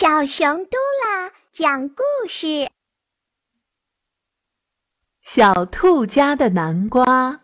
[0.00, 2.70] 小熊嘟啦讲故事：
[5.34, 7.42] 小兔家的南瓜。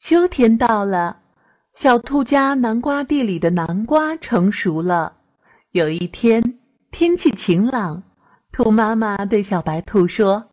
[0.00, 1.20] 秋天到了，
[1.72, 5.18] 小兔家南瓜地里的南瓜成熟了。
[5.70, 6.58] 有一天，
[6.90, 8.02] 天气晴朗，
[8.50, 10.50] 兔妈妈对小白兔说：“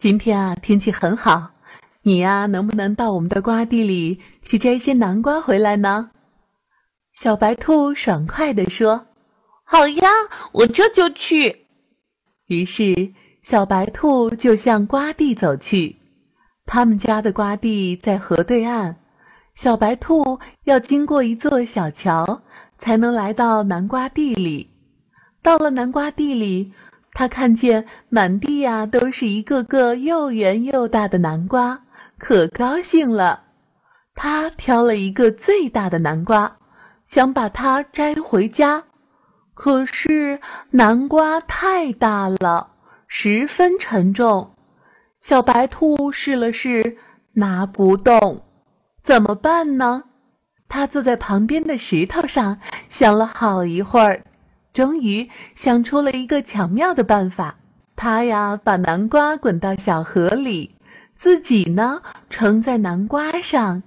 [0.00, 1.50] 今天啊，天气很好，
[2.00, 6.12] 你呀，能不能到我们的瓜地里去摘一些南瓜回来呢？”
[7.20, 9.04] 小白兔爽快地说。
[9.70, 10.08] 好呀，
[10.52, 11.66] 我这就去。
[12.46, 15.96] 于是，小白兔就向瓜地走去。
[16.64, 18.94] 他们家的瓜地在河对岸，
[19.56, 22.40] 小白兔要经过一座小桥，
[22.78, 24.70] 才能来到南瓜地里。
[25.42, 26.72] 到了南瓜地里，
[27.12, 31.82] 他看见满地呀都是一个个又圆又大的南瓜，
[32.18, 33.42] 可高兴了。
[34.14, 36.56] 他挑了一个最大的南瓜，
[37.10, 38.84] 想把它摘回家。
[39.58, 40.40] 可是
[40.70, 42.68] 南瓜太大了，
[43.08, 44.52] 十分沉重。
[45.20, 46.96] 小白兔试了试，
[47.32, 48.42] 拿不动，
[49.02, 50.04] 怎么办呢？
[50.68, 54.22] 他坐在旁边的石头上，想了好一会儿，
[54.72, 57.56] 终于想出了一个巧妙的办法。
[57.96, 60.76] 他呀，把南瓜滚到小河里，
[61.16, 62.00] 自己呢，
[62.30, 63.82] 盛在南瓜上，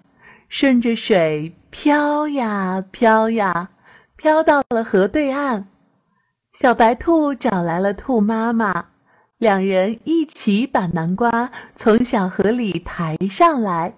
[0.49, 3.69] 顺着水飘呀飘呀。
[4.21, 5.63] 飘到了河对岸，
[6.59, 8.85] 小白兔找来了兔妈妈，
[9.39, 13.95] 两人一起把南瓜从小河里抬上来。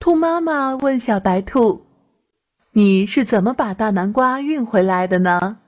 [0.00, 1.82] 兔妈妈问小白兔
[2.72, 5.58] ：“你是怎么把大南瓜运回来的呢？”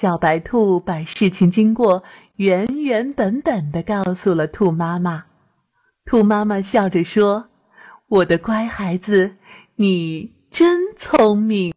[0.00, 2.02] 小白兔把事情经过
[2.36, 5.24] 原原本本的告诉了兔妈妈。
[6.06, 7.48] 兔妈妈笑着说
[8.08, 9.32] ：“我的乖孩子，
[9.76, 11.74] 你真聪明。”